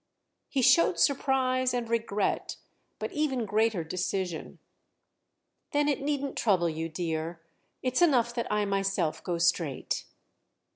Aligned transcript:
He 0.49 0.63
showed 0.63 0.97
surprise 0.99 1.75
and 1.75 1.87
regret, 1.87 2.55
but 2.97 3.11
even 3.11 3.45
greater 3.45 3.83
decision. 3.83 4.57
"Then 5.73 5.87
it 5.87 6.01
needn't 6.01 6.35
trouble 6.35 6.69
you, 6.71 6.89
dear—it's 6.89 8.01
enough 8.01 8.33
that 8.33 8.51
I 8.51 8.65
myself 8.65 9.23
go 9.23 9.37
straight." 9.37 10.05